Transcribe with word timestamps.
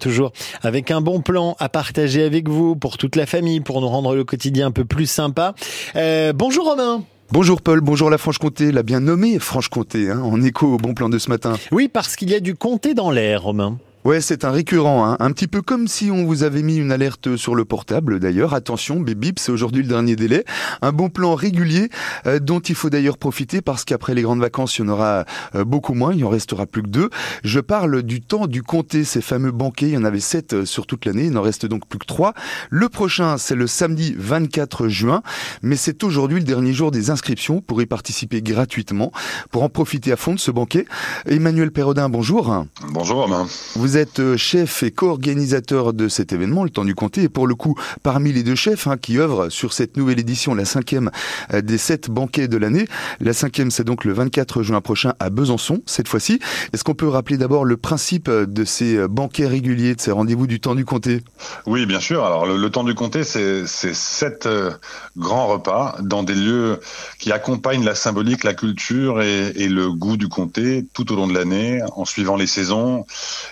Toujours 0.00 0.32
avec 0.62 0.90
un 0.90 1.02
bon 1.02 1.20
plan 1.20 1.54
à 1.58 1.68
partager 1.68 2.22
avec 2.22 2.48
vous 2.48 2.74
pour 2.74 2.96
toute 2.96 3.14
la 3.14 3.26
famille, 3.26 3.60
pour 3.60 3.82
nous 3.82 3.88
rendre 3.88 4.14
le 4.14 4.24
quotidien 4.24 4.68
un 4.68 4.70
peu 4.70 4.86
plus 4.86 5.04
sympa. 5.04 5.54
Euh, 5.96 6.32
bonjour 6.32 6.64
Romain. 6.64 7.04
Bonjour 7.30 7.60
Paul, 7.60 7.82
bonjour 7.82 8.08
la 8.08 8.16
Franche-Comté, 8.16 8.72
la 8.72 8.82
bien 8.82 9.00
nommée 9.00 9.38
Franche-Comté, 9.38 10.08
hein, 10.08 10.22
en 10.24 10.40
écho 10.40 10.66
au 10.66 10.76
bon 10.78 10.94
plan 10.94 11.10
de 11.10 11.18
ce 11.18 11.28
matin. 11.28 11.58
Oui, 11.72 11.88
parce 11.88 12.16
qu'il 12.16 12.30
y 12.30 12.34
a 12.34 12.40
du 12.40 12.54
comté 12.54 12.94
dans 12.94 13.10
l'air, 13.10 13.42
Romain. 13.42 13.76
Ouais, 14.04 14.20
c'est 14.20 14.44
un 14.44 14.50
récurrent, 14.50 15.06
hein. 15.06 15.16
un 15.20 15.30
petit 15.30 15.46
peu 15.46 15.62
comme 15.62 15.86
si 15.86 16.10
on 16.10 16.24
vous 16.24 16.42
avait 16.42 16.62
mis 16.62 16.76
une 16.76 16.90
alerte 16.90 17.36
sur 17.36 17.54
le 17.54 17.64
portable 17.64 18.18
d'ailleurs. 18.18 18.52
Attention, 18.52 18.98
bip 18.98 19.16
bip, 19.16 19.38
c'est 19.38 19.52
aujourd'hui 19.52 19.82
le 19.82 19.88
dernier 19.88 20.16
délai. 20.16 20.44
Un 20.82 20.90
bon 20.90 21.08
plan 21.08 21.36
régulier 21.36 21.88
euh, 22.26 22.40
dont 22.40 22.58
il 22.58 22.74
faut 22.74 22.90
d'ailleurs 22.90 23.16
profiter 23.16 23.62
parce 23.62 23.84
qu'après 23.84 24.14
les 24.16 24.22
grandes 24.22 24.40
vacances, 24.40 24.76
il 24.76 24.82
y 24.82 24.84
en 24.86 24.88
aura 24.88 25.24
euh, 25.54 25.64
beaucoup 25.64 25.94
moins, 25.94 26.12
il 26.12 26.24
en 26.24 26.30
restera 26.30 26.66
plus 26.66 26.82
que 26.82 26.88
deux. 26.88 27.10
Je 27.44 27.60
parle 27.60 28.02
du 28.02 28.20
temps 28.20 28.48
du 28.48 28.64
comté, 28.64 29.04
ces 29.04 29.20
fameux 29.20 29.52
banquets, 29.52 29.86
il 29.86 29.92
y 29.94 29.96
en 29.96 30.04
avait 30.04 30.18
sept 30.18 30.52
euh, 30.52 30.64
sur 30.64 30.88
toute 30.88 31.04
l'année, 31.04 31.26
il 31.26 31.30
n'en 31.30 31.42
reste 31.42 31.66
donc 31.66 31.86
plus 31.86 32.00
que 32.00 32.06
trois. 32.06 32.34
Le 32.70 32.88
prochain, 32.88 33.38
c'est 33.38 33.54
le 33.54 33.68
samedi 33.68 34.16
24 34.18 34.88
juin, 34.88 35.22
mais 35.62 35.76
c'est 35.76 36.02
aujourd'hui 36.02 36.40
le 36.40 36.44
dernier 36.44 36.72
jour 36.72 36.90
des 36.90 37.10
inscriptions 37.10 37.60
pour 37.60 37.80
y 37.80 37.86
participer 37.86 38.42
gratuitement, 38.42 39.12
pour 39.52 39.62
en 39.62 39.68
profiter 39.68 40.10
à 40.10 40.16
fond 40.16 40.34
de 40.34 40.40
ce 40.40 40.50
banquet. 40.50 40.86
Emmanuel 41.26 41.70
Perrodin, 41.70 42.08
bonjour. 42.08 42.64
Bonjour 42.88 43.18
Romain. 43.20 43.46
Vous 43.76 43.91
êtes 43.96 44.20
euh, 44.20 44.36
chef 44.36 44.82
et 44.82 44.90
co-organisateur 44.90 45.92
de 45.92 46.08
cet 46.08 46.32
événement, 46.32 46.64
le 46.64 46.70
temps 46.70 46.84
du 46.84 46.94
comté, 46.94 47.22
et 47.22 47.28
pour 47.28 47.46
le 47.46 47.54
coup, 47.54 47.74
parmi 48.02 48.32
les 48.32 48.42
deux 48.42 48.54
chefs 48.54 48.86
hein, 48.86 48.96
qui 48.96 49.18
œuvrent 49.18 49.50
sur 49.50 49.72
cette 49.72 49.96
nouvelle 49.96 50.20
édition, 50.20 50.54
la 50.54 50.64
cinquième 50.64 51.10
euh, 51.52 51.60
des 51.60 51.78
sept 51.78 52.10
banquets 52.10 52.48
de 52.48 52.56
l'année. 52.56 52.86
La 53.20 53.32
cinquième, 53.32 53.70
c'est 53.70 53.84
donc 53.84 54.04
le 54.04 54.12
24 54.12 54.62
juin 54.62 54.80
prochain 54.80 55.14
à 55.20 55.30
Besançon, 55.30 55.82
cette 55.86 56.08
fois-ci. 56.08 56.40
Est-ce 56.72 56.84
qu'on 56.84 56.94
peut 56.94 57.08
rappeler 57.08 57.36
d'abord 57.36 57.64
le 57.64 57.76
principe 57.76 58.30
de 58.30 58.64
ces 58.64 59.06
banquets 59.08 59.46
réguliers, 59.46 59.94
de 59.94 60.00
ces 60.00 60.10
rendez-vous 60.10 60.46
du 60.46 60.60
temps 60.60 60.74
du 60.74 60.84
comté 60.84 61.22
Oui, 61.66 61.86
bien 61.86 62.00
sûr. 62.00 62.24
Alors, 62.24 62.46
le, 62.46 62.70
temps 62.70 62.84
du 62.84 62.94
comté, 62.94 63.24
c'est 63.24 63.66
sept 63.66 64.46
euh, 64.46 64.70
grands 65.16 65.46
repas 65.46 65.96
dans 66.00 66.22
des 66.22 66.34
lieux 66.34 66.80
qui 67.18 67.32
accompagnent 67.32 67.84
la 67.84 67.94
symbolique, 67.94 68.44
la 68.44 68.54
culture 68.54 69.20
et, 69.22 69.52
et 69.56 69.68
le 69.68 69.92
goût 69.92 70.16
du 70.16 70.28
comté 70.28 70.86
tout 70.92 71.12
au 71.12 71.16
long 71.16 71.26
de 71.26 71.34
l'année, 71.34 71.80
en 71.96 72.04
suivant 72.04 72.36
les 72.36 72.46
saisons 72.46 73.04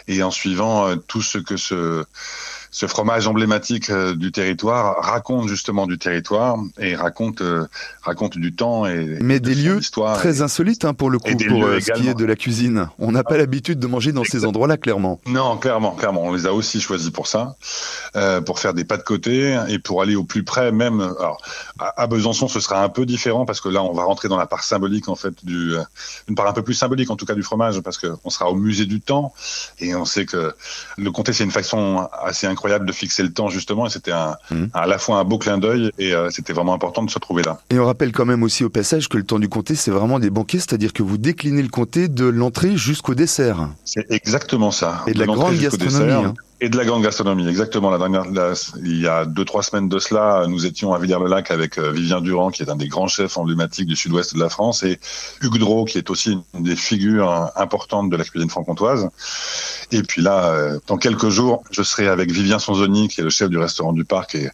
et 0.09 0.23
en 0.23 0.30
suivant 0.31 0.89
euh, 0.89 0.97
tout 0.97 1.23
ce 1.23 1.39
que 1.39 1.57
ce 1.57 2.05
ce 2.71 2.87
fromage 2.87 3.27
emblématique 3.27 3.91
euh, 3.91 4.15
du 4.15 4.31
territoire 4.31 5.03
raconte 5.03 5.49
justement 5.49 5.87
du 5.89 5.99
territoire 5.99 6.57
et 6.79 6.95
raconte 6.95 7.41
euh, 7.41 7.67
raconte 8.03 8.39
du 8.39 8.53
temps 8.53 8.87
et 8.87 9.19
mais 9.21 9.41
des 9.41 9.57
lieux 9.57 9.81
très 10.15 10.41
insolites 10.41 10.85
hein, 10.85 10.95
pour 10.95 11.11
le 11.11 11.19
coup 11.19 11.37
pour 11.49 11.65
euh, 11.65 11.81
ce 11.81 11.91
qui 11.93 12.09
est 12.09 12.15
de 12.15 12.25
la 12.25 12.37
cuisine. 12.37 12.89
On 12.99 13.11
n'a 13.11 13.25
pas 13.25 13.37
l'habitude 13.37 13.81
de 13.81 13.87
manger 13.89 14.13
dans 14.13 14.23
ces 14.23 14.45
endroits-là 14.45 14.77
clairement. 14.77 15.21
Non, 15.27 15.57
clairement, 15.57 15.93
clairement, 15.93 16.23
on 16.23 16.33
les 16.33 16.47
a 16.47 16.53
aussi 16.53 16.81
choisis 16.81 17.11
pour 17.11 17.27
ça, 17.27 17.57
euh, 18.15 18.41
pour 18.41 18.61
faire 18.61 18.73
des 18.73 18.85
pas 18.85 18.97
de 18.97 19.03
côté 19.03 19.59
et 19.69 19.79
pour 19.81 20.03
aller 20.03 20.15
au 20.15 20.25
plus 20.25 20.45
près 20.45 20.71
même. 20.71 21.01
Alors 21.01 21.43
à, 21.79 22.07
Besançon, 22.07 22.47
ce 22.47 22.61
sera 22.61 22.85
un 22.85 22.89
peu 22.89 23.05
différent 23.05 23.47
parce 23.47 23.61
que 23.61 23.69
là, 23.69 23.83
on 23.83 23.93
va 23.93 24.05
rentrer 24.05 24.29
dans 24.29 24.37
la 24.37 24.47
part 24.47 24.63
symbolique 24.63 25.09
en 25.09 25.17
fait 25.17 25.35
du 25.45 25.75
une 26.29 26.35
part 26.37 26.47
un 26.47 26.53
peu 26.53 26.63
plus 26.63 26.75
symbolique 26.75 27.11
en 27.11 27.17
tout 27.17 27.27
cas 27.27 27.35
du 27.35 27.43
fromage 27.43 27.81
parce 27.81 27.99
que 27.99 28.07
on 28.25 28.31
sera 28.31 28.49
au 28.49 28.55
musée 28.55 28.87
du 28.87 29.01
temps 29.01 29.33
et 29.81 29.95
on 29.97 30.05
sait 30.05 30.25
que 30.25 30.55
le 30.97 31.11
comté 31.11 31.33
c'est 31.33 31.45
une 31.45 31.51
façon 31.51 32.09
assez 32.23 32.47
incroyable 32.47 32.60
incroyable 32.61 32.85
de 32.85 32.93
fixer 32.93 33.23
le 33.23 33.33
temps 33.33 33.49
justement 33.49 33.87
et 33.87 33.91
c'était 33.91 34.13
un, 34.13 34.37
mmh. 34.51 34.65
à 34.75 34.87
la 34.87 34.99
fois 34.99 35.17
un 35.17 35.25
beau 35.25 35.39
clin 35.39 35.57
d'œil 35.57 35.91
et 35.99 36.15
euh, 36.15 36.29
c'était 36.31 36.53
vraiment 36.53 36.75
important 36.75 37.03
de 37.03 37.11
se 37.11 37.19
trouver 37.19 37.43
là. 37.43 37.59
Et 37.71 37.79
on 37.79 37.87
rappelle 37.87 38.13
quand 38.13 38.27
même 38.27 38.43
aussi 38.43 38.65
au 38.65 38.69
passage 38.69 39.09
que 39.09 39.17
le 39.17 39.25
temps 39.25 39.39
du 39.39 39.49
comté 39.49 39.75
c'est 39.75 39.91
vraiment 39.91 40.19
des 40.19 40.29
banquets, 40.29 40.59
c'est-à-dire 40.59 40.93
que 40.93 41.03
vous 41.03 41.17
déclinez 41.17 41.63
le 41.63 41.69
comté 41.69 42.09
de 42.09 42.27
l'entrée 42.27 42.77
jusqu'au 42.77 43.15
dessert. 43.15 43.71
C'est 43.87 44.11
exactement 44.11 44.71
ça. 44.71 45.03
Et 45.07 45.15
de, 45.15 45.21
la 45.21 45.27
grande 45.27 45.57
gastronomie. 45.57 46.13
Hein. 46.13 46.35
Et 46.63 46.69
de 46.69 46.77
la 46.77 46.85
grande 46.85 47.03
gastronomie, 47.03 47.49
exactement. 47.49 47.89
La 47.89 47.97
dernière, 47.97 48.25
il 48.85 49.01
y 49.01 49.09
a 49.09 49.25
deux 49.25 49.47
trois 49.47 49.63
semaines 49.63 49.89
de 49.89 49.99
cela, 49.99 50.45
nous 50.47 50.67
étions 50.67 50.93
à 50.93 50.99
Villers-le-Lac 50.99 51.51
avec 51.51 51.79
euh, 51.79 51.91
Vivien 51.91 52.21
Durand, 52.21 52.51
qui 52.51 52.63
est 52.63 52.69
un 52.69 52.77
des 52.77 52.89
grands 52.89 53.09
chefs 53.09 53.39
emblématiques 53.39 53.87
du 53.87 53.97
sud-ouest 53.97 54.35
de 54.35 54.41
la 54.41 54.51
France, 54.51 54.83
et 54.83 55.01
Hugues 55.41 55.59
Drault, 55.59 55.87
qui 55.87 55.97
est 55.97 56.11
aussi 56.11 56.39
une 56.53 56.63
des 56.63 56.77
figures 56.77 57.51
importantes 57.57 58.11
de 58.11 58.17
la 58.17 58.25
cuisine 58.25 58.51
franc-comtoise. 58.51 59.09
Et 59.93 60.03
puis 60.03 60.23
là, 60.23 60.51
euh, 60.51 60.79
dans 60.87 60.97
quelques 60.97 61.29
jours, 61.29 61.63
je 61.71 61.83
serai 61.83 62.09
avec 62.09 62.31
Vivien 62.31 62.59
Sonzoni, 62.59 63.09
qui 63.09 63.21
est 63.21 63.25
le 63.25 63.31
chef 63.31 63.49
du 63.51 63.59
restaurant 63.59 63.93
du 63.93 64.05
parc, 64.05 64.35
et 64.35 64.51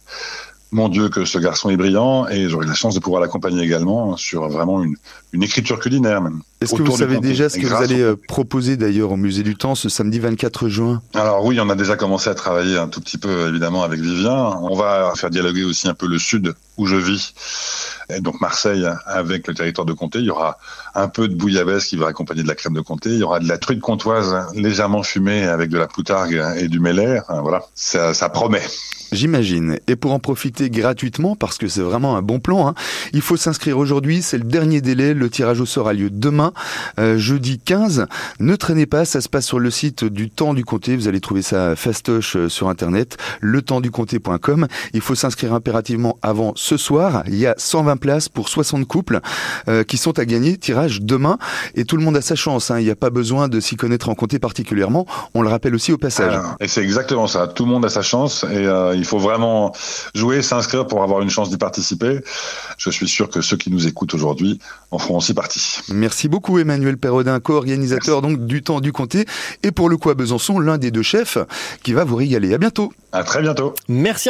mon 0.71 0.89
Dieu 0.89 1.09
que 1.09 1.25
ce 1.25 1.39
garçon 1.39 1.69
est 1.69 1.77
brillant 1.77 2.27
et 2.27 2.49
j'aurai 2.49 2.65
la 2.65 2.73
chance 2.73 2.93
de 2.93 2.99
pouvoir 2.99 3.21
l'accompagner 3.21 3.63
également 3.63 4.17
sur 4.17 4.49
vraiment 4.49 4.83
une, 4.83 4.95
une 5.31 5.43
écriture 5.43 5.79
culinaire 5.79 6.21
même. 6.21 6.41
Est-ce 6.59 6.73
que 6.73 6.81
vous 6.81 6.97
savez 6.97 7.19
déjà 7.19 7.49
ce 7.49 7.59
que 7.59 7.67
vous 7.67 7.75
allez 7.75 8.01
euh, 8.01 8.15
proposer 8.27 8.77
d'ailleurs 8.77 9.11
au 9.11 9.15
Musée 9.15 9.43
du 9.43 9.55
Temps 9.55 9.75
ce 9.75 9.89
samedi 9.89 10.19
24 10.19 10.69
juin? 10.69 11.01
Alors 11.13 11.45
oui, 11.45 11.59
on 11.61 11.69
a 11.69 11.75
déjà 11.75 11.95
commencé 11.95 12.29
à 12.29 12.35
travailler 12.35 12.77
un 12.77 12.87
tout 12.87 12.99
petit 12.99 13.19
peu 13.19 13.47
évidemment 13.47 13.83
avec 13.83 13.99
Vivien. 13.99 14.57
On 14.61 14.75
va 14.75 15.13
faire 15.15 15.29
dialoguer 15.29 15.63
aussi 15.63 15.87
un 15.87 15.93
peu 15.93 16.07
le 16.07 16.17
sud 16.17 16.55
où 16.77 16.87
je 16.87 16.95
vis, 16.95 17.33
et 18.09 18.21
donc 18.21 18.39
Marseille 18.41 18.87
avec 19.05 19.47
le 19.47 19.53
territoire 19.53 19.85
de 19.85 19.93
Comté. 19.93 20.19
Il 20.19 20.25
y 20.25 20.29
aura 20.29 20.57
un 20.95 21.07
peu 21.07 21.27
de 21.27 21.35
bouillabaisse 21.35 21.85
qui 21.85 21.95
va 21.95 22.07
accompagner 22.07 22.43
de 22.43 22.47
la 22.47 22.55
crème 22.55 22.73
de 22.73 22.81
Comté. 22.81 23.09
Il 23.09 23.19
y 23.19 23.23
aura 23.23 23.39
de 23.39 23.47
la 23.47 23.57
truite 23.57 23.81
comtoise 23.81 24.35
légèrement 24.55 25.03
fumée 25.03 25.43
avec 25.43 25.69
de 25.69 25.77
la 25.77 25.87
poutargue 25.87 26.43
et 26.57 26.67
du 26.67 26.79
mélaire. 26.79 27.23
Voilà, 27.29 27.63
ça, 27.75 28.13
ça 28.13 28.29
promet. 28.29 28.61
J'imagine. 29.11 29.79
Et 29.87 29.95
pour 29.95 30.11
en 30.11 30.19
profiter 30.19 30.69
gratuitement, 30.69 31.35
parce 31.35 31.57
que 31.57 31.67
c'est 31.67 31.81
vraiment 31.81 32.17
un 32.17 32.21
bon 32.21 32.39
plan, 32.39 32.67
hein, 32.67 32.73
il 33.13 33.21
faut 33.21 33.37
s'inscrire 33.37 33.77
aujourd'hui. 33.77 34.21
C'est 34.21 34.37
le 34.37 34.43
dernier 34.43 34.81
délai. 34.81 35.13
Le 35.13 35.29
tirage 35.29 35.61
au 35.61 35.65
sort 35.65 35.87
a 35.87 35.93
lieu 35.93 36.09
demain, 36.09 36.46
euh, 36.99 37.17
jeudi 37.17 37.59
15. 37.59 38.07
Ne 38.39 38.55
traînez 38.55 38.85
pas, 38.85 39.05
ça 39.05 39.21
se 39.21 39.29
passe 39.29 39.45
sur 39.45 39.59
le 39.59 39.71
site 39.71 40.03
du 40.03 40.29
Temps 40.29 40.53
du 40.53 40.65
Comté. 40.65 40.95
Vous 40.95 41.07
allez 41.07 41.19
trouver 41.19 41.41
ça 41.41 41.75
fastoche 41.75 42.35
euh, 42.35 42.49
sur 42.49 42.69
Internet, 42.69 43.17
letempsducomté.com. 43.41 44.67
Il 44.93 45.01
faut 45.01 45.15
s'inscrire 45.15 45.53
impérativement 45.53 46.17
avant 46.21 46.53
ce 46.55 46.77
soir. 46.77 47.23
Il 47.27 47.35
y 47.35 47.45
a 47.47 47.55
120 47.57 47.97
places 47.97 48.29
pour 48.29 48.49
60 48.49 48.85
couples 48.87 49.19
euh, 49.67 49.83
qui 49.83 49.97
sont 49.97 50.17
à 50.19 50.25
gagner. 50.25 50.57
Tirage 50.57 51.01
demain. 51.01 51.37
Et 51.75 51.85
tout 51.85 51.97
le 51.97 52.03
monde 52.03 52.17
a 52.17 52.21
sa 52.21 52.35
chance. 52.35 52.71
Hein. 52.71 52.79
Il 52.79 52.85
n'y 52.85 52.91
a 52.91 52.95
pas 52.95 53.09
besoin 53.09 53.47
de 53.47 53.59
s'y 53.59 53.75
connaître 53.75 54.09
en 54.09 54.15
comté 54.15 54.39
particulièrement. 54.39 55.05
On 55.33 55.41
le 55.41 55.49
rappelle 55.49 55.75
aussi 55.75 55.91
au 55.91 55.97
passage. 55.97 56.33
Ah, 56.35 56.55
et 56.59 56.67
c'est 56.67 56.83
exactement 56.83 57.27
ça. 57.27 57.47
Tout 57.47 57.65
le 57.65 57.71
monde 57.71 57.85
a 57.85 57.89
sa 57.89 58.01
chance. 58.01 58.45
Et 58.51 58.67
il 58.95 59.05
faut 59.05 59.19
vraiment 59.19 59.73
jouer, 60.13 60.41
s'inscrire 60.41 60.87
pour 60.87 61.03
avoir 61.03 61.21
une 61.21 61.29
chance 61.29 61.49
d'y 61.49 61.57
participer. 61.57 62.19
Je 62.77 62.89
suis 62.89 63.07
sûr 63.07 63.29
que 63.29 63.41
ceux 63.41 63.57
qui 63.57 63.71
nous 63.71 63.87
écoutent 63.87 64.13
aujourd'hui 64.13 64.59
en 64.91 64.99
feront 64.99 65.17
aussi 65.17 65.33
partie. 65.33 65.79
Merci 65.89 66.27
beaucoup 66.37 66.59
Emmanuel 66.59 66.97
Perrodin, 66.97 67.39
co-organisateur 67.39 68.21
donc 68.21 68.45
du 68.45 68.61
temps 68.61 68.79
du 68.79 68.91
comté 68.91 69.25
et 69.63 69.71
pour 69.71 69.89
le 69.89 69.97
coup 69.97 70.11
à 70.11 70.13
Besançon, 70.13 70.59
l'un 70.59 70.77
des 70.77 70.91
deux 70.91 71.01
chefs 71.01 71.39
qui 71.81 71.93
va 71.93 72.03
vous 72.03 72.15
régaler. 72.15 72.53
À 72.53 72.59
bientôt. 72.59 72.93
À 73.11 73.23
très 73.23 73.41
bientôt. 73.41 73.73
Merci. 73.87 74.25